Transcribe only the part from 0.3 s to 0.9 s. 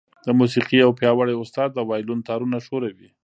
موسيقۍ